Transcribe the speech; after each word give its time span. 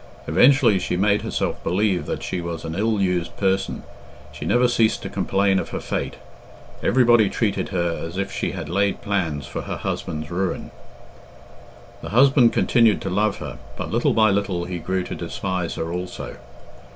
Eventually 0.25 0.79
she 0.79 0.97
made 0.97 1.21
herself 1.21 1.63
believe 1.63 2.07
that 2.07 2.23
she 2.23 2.41
was 2.41 2.65
an 2.65 2.73
ill 2.73 2.99
used 2.99 3.37
person. 3.37 3.83
She 4.31 4.45
never 4.45 4.67
ceased 4.67 5.03
to 5.03 5.11
complain 5.11 5.59
of 5.59 5.69
her 5.69 5.79
fate. 5.79 6.15
Everybody 6.81 7.29
treated 7.29 7.69
her 7.69 8.01
as 8.03 8.17
if 8.17 8.31
she 8.31 8.53
had 8.53 8.67
laid 8.67 9.03
plans 9.03 9.45
for 9.45 9.61
her 9.61 9.77
husband's 9.77 10.31
ruin. 10.31 10.71
The 12.01 12.09
husband 12.09 12.51
continued 12.51 12.99
to 13.03 13.11
love 13.11 13.37
her, 13.37 13.59
but 13.77 13.91
little 13.91 14.15
by 14.15 14.31
little 14.31 14.65
he 14.65 14.79
grew 14.79 15.03
to 15.03 15.13
despise 15.13 15.75
her 15.75 15.91
also. 15.93 16.37